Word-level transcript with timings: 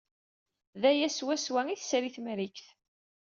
D 0.81 0.83
aya 0.89 1.09
swaswa 1.09 1.61
ay 1.67 1.79
tesri 1.79 2.09
Temrikt. 2.15 2.65